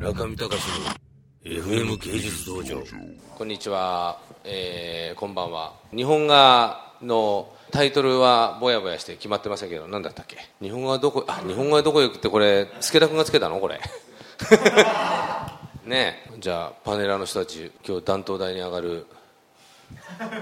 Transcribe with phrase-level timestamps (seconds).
[0.00, 0.56] 中見隆
[1.44, 2.82] の FM 芸術道場。
[3.36, 5.74] こんにちは、えーこんばんは。
[5.94, 10.38] 日本画のタイトルはぼやぼやして決まってませんけど何だったっけ？
[10.60, 13.58] 日本画はどこあ日本画はどこへ行くってこれ助田君がつけたの？
[13.60, 13.80] これ。
[15.84, 16.38] ねえ。
[16.38, 19.06] じゃあパネラーの人たち今日断頭台に上がる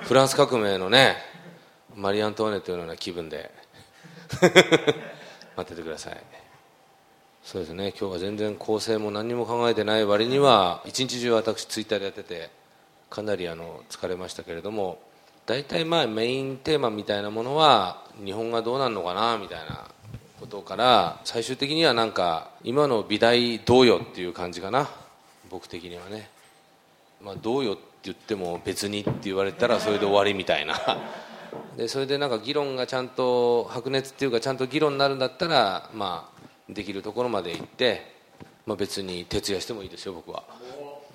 [0.03, 1.17] フランス革命のね
[1.95, 3.51] マリー・アントワネットのような気分で。
[5.57, 6.17] 待っててください
[7.47, 7.95] そうですね。
[7.97, 12.51] 今日は全然構成も何も考えてない割には一日中私ツイッターでやってて
[13.09, 14.99] かなりあの疲れましたけれども
[15.47, 19.87] 大体まあメインテーマみたいなものは日本がどうなるのかなみたいな
[20.41, 24.91] ことから最終的にはなんか今の美大どうよっていう感じかな
[25.49, 26.29] 僕的にはね。
[27.23, 30.75] まあどうよって言っても別にって言われたらそれで終わりみたいな。
[31.77, 36.36] でそれでなんか議論がちゃんと白熱っていうかちゃんと議論になるんだったらまあ
[36.69, 38.15] できるところまで行って、
[38.67, 40.45] まあ、別に徹夜してもいいですよ僕は。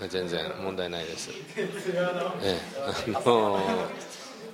[0.10, 1.30] 全然問題ないです。
[1.58, 1.70] え
[2.44, 2.58] え。
[3.14, 3.60] あの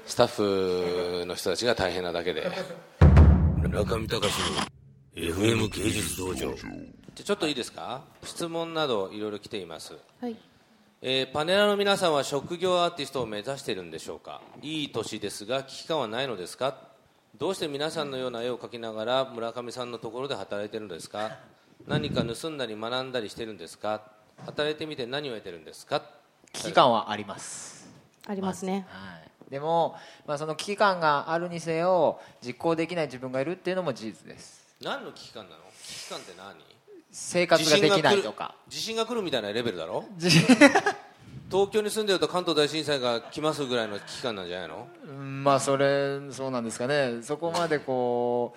[0.05, 2.51] スタッフの人たちが大変なだけで。
[3.69, 4.61] 中見隆の
[5.15, 6.35] FM 芸術道場。
[6.35, 8.01] じゃあちょっといいですか？
[8.23, 9.93] 質問などいろいろ来ています。
[10.21, 10.35] はい。
[11.01, 14.41] えーパネラーの皆さんは職業アーティストを目指しているんでしょうか？
[14.61, 16.75] いい年ですが危機感はないのですか？
[17.37, 21.37] どうして皆さんのような絵を描きながら村上さんのところで働いているのですか？
[21.87, 24.01] 何か盗んだり学んだりしてるんですか？
[24.45, 26.01] 働いてみて何を得てるんですか？
[26.53, 27.87] 危機感はあります、
[28.25, 28.87] ありますね。
[28.89, 34.75] はい、でも、まあ、その危機感があるにせよ実行できない自分がいるっていうのも事実です。
[34.81, 35.57] 何の危機感なの？
[35.83, 36.55] 危機感って何？
[37.11, 38.55] 生活ができないとか。
[38.67, 40.05] 地震が来るみたいなレベルだろ？
[40.17, 40.29] じ
[41.49, 44.87] 東京に住んでると関東大震災が来ますぐらいの危機感なんじゃないの？
[45.05, 47.21] うんまあそれそうなんですかね。
[47.21, 48.55] そこまでこ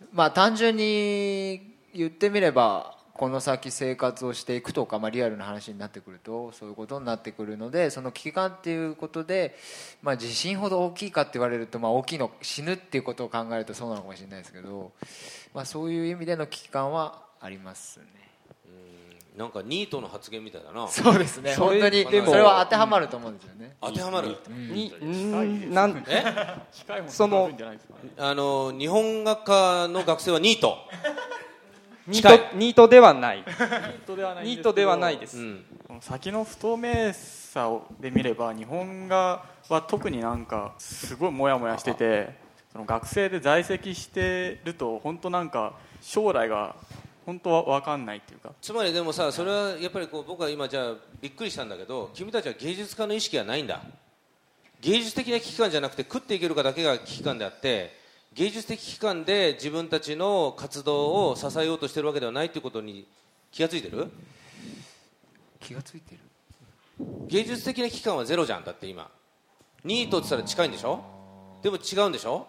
[0.00, 9.54] うまあ単純に言ってみればこの先生活をしていくとか、まあ、リアルな話になってくるとそういうことになってくるのでその危機感っていうことで、
[10.02, 14.92] まあ、地震ほど大きいかって言われると、まあ、大きいの死ぬっていうことを考えるとそうなのかもしれないですけど、
[15.54, 18.06] まあ、そういう意味での危機感はありますね。
[19.36, 20.86] なんかニートの発言みたいだな。
[20.88, 21.52] そうですね。
[21.52, 22.04] それ本当に。
[22.04, 25.72] でもそれは当てはまると思うんですよね、当てはまるにん。
[25.72, 26.24] なんえ
[27.08, 27.50] その
[28.18, 30.76] あの日本画家の学生はニート。
[32.06, 32.38] ニ近い。
[32.38, 33.38] ートニートではない。
[33.38, 35.38] ニートではないんニートではないでです
[36.00, 42.34] 先の不透明さをで見れば日本画は特になんかすごいモヤモヤしてて
[42.72, 46.74] その学生で在籍してると本当なんか将来が
[47.24, 48.52] 本当は分かんないっていうか。
[48.60, 53.80] つまりでもさそれはやっぱりこう僕は今じゃあびっくりしたんだけど君たちは芸術家の意識はないんだ。
[54.80, 57.96] 芸術的な危機感じゃなくて食っていけるかだけが危機感であって
[58.34, 63.06] 芸術的危機感で自分たちの活動を支えようとしてるわけではないということに
[63.52, 64.10] 気がついてる？
[65.60, 66.20] 気がついてる。
[67.28, 69.08] 芸術的な危機感はゼロじゃんだって今。
[69.84, 71.04] ニートって言ったら近いんでしょ？
[71.62, 72.46] でも違うんでしょ？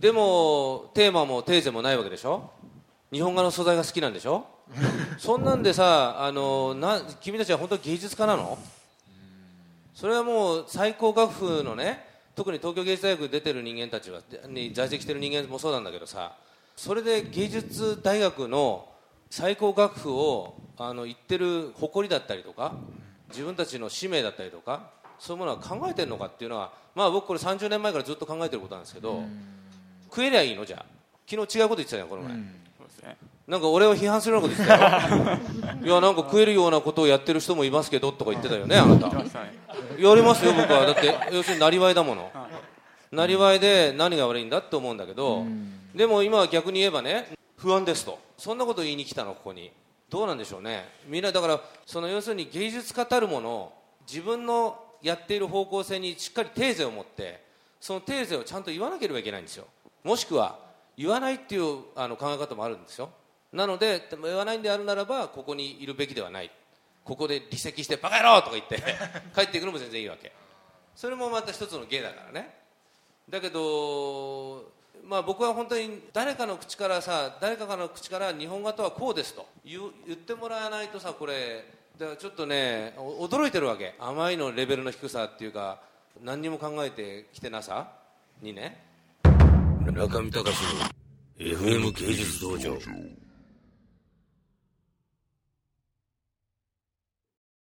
[0.00, 2.50] でもテーマもテーゼもないわけでしょ？
[3.14, 4.44] 日本画の素材が好きなんでしょ？
[5.18, 8.58] そんなんでさあのな君たちは本当に芸術家なの？
[9.94, 12.04] それはもう最高学府のね
[12.34, 16.32] 特に東京芸術大学出てる人間たちはに在籍してる人間もそうなんだけどさ
[16.74, 18.88] それで芸術大学の
[19.30, 22.74] 最高学府をあの言ってる誇りだったりとか
[23.28, 29.22] 自分たちの使命だったりとかそういうものは考えてるのかっていうのはまあ僕これ30年前からずっと考えてることなんですけど
[30.06, 30.64] 食えりゃいいの？
[30.64, 30.94] じゃあ。
[31.26, 32.32] 昨日違うこと言ってたじゃんこの前、
[32.94, 33.16] ですね。
[33.46, 35.38] なんか俺を批判するようなこと言ってたよ。
[35.84, 39.06] いやなんか食えるようなことをやってる人もいますけどとか言ってたよねあなた。
[39.06, 40.86] やりますよ僕は。
[40.86, 42.30] だって要するになりわいだもの。
[43.12, 45.44] なりわいで何が悪いんだって思うんだけど
[45.94, 48.18] でも今は逆に言えばね不安ですと。
[48.36, 49.70] そんなこと言いに来たのここに。
[50.10, 50.88] どうなんでしょうね。
[51.06, 53.72] みんなだからその要するに芸術家たるもの
[54.06, 57.42] 自分のやっている方向性にしっかりテーゼを持って
[57.80, 59.66] そのテーゼをちゃんと言わなければいけないんですよ。
[60.02, 60.58] もしくは
[60.96, 63.10] 言わないっていうあの考え方もあるんですよ。
[63.52, 66.50] なのででも言わないんであるならばここにいるべきではない。
[67.04, 68.82] ここで離席してバカ野郎とか言って
[69.34, 70.32] 帰っていくのも全然いいわけ。
[70.96, 72.64] それもまた一つの芸だからね。
[73.28, 74.72] だけど、
[75.04, 79.80] まあ、僕は本当に誰かの口からさ誰かの口から日本画とはこうですと言
[80.12, 81.64] ってもらわないとさこれ
[81.98, 83.94] だからちょっとね驚いてるわけ。
[83.98, 85.80] 甘いのレベルの低さっていうか
[86.22, 87.92] 何にも考えてきてなさ
[88.40, 88.93] にね。
[89.94, 90.50] 村上隆の
[91.38, 92.76] FM 芸術道場。